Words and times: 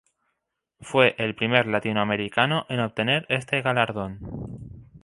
Fue 0.79 1.13
el 1.19 1.35
primer 1.35 1.67
latinoamericano 1.67 2.65
en 2.69 2.79
obtener 2.79 3.27
este 3.29 3.61
galardón. 3.61 4.17